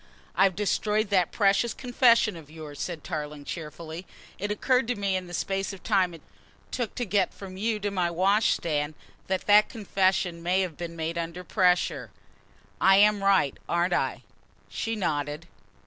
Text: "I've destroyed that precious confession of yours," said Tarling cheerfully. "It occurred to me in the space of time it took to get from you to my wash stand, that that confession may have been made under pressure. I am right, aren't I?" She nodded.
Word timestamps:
"I've 0.35 0.55
destroyed 0.55 1.11
that 1.11 1.31
precious 1.31 1.75
confession 1.75 2.35
of 2.35 2.49
yours," 2.49 2.81
said 2.81 3.03
Tarling 3.03 3.45
cheerfully. 3.45 4.07
"It 4.39 4.49
occurred 4.49 4.87
to 4.87 4.95
me 4.95 5.15
in 5.15 5.27
the 5.27 5.33
space 5.35 5.73
of 5.73 5.83
time 5.83 6.15
it 6.15 6.23
took 6.71 6.95
to 6.95 7.05
get 7.05 7.35
from 7.35 7.55
you 7.55 7.79
to 7.81 7.91
my 7.91 8.09
wash 8.09 8.53
stand, 8.53 8.95
that 9.27 9.45
that 9.45 9.69
confession 9.69 10.41
may 10.41 10.61
have 10.61 10.75
been 10.75 10.95
made 10.95 11.19
under 11.19 11.43
pressure. 11.43 12.09
I 12.81 12.95
am 12.95 13.23
right, 13.23 13.55
aren't 13.69 13.93
I?" 13.93 14.23
She 14.69 14.95
nodded. 14.95 15.45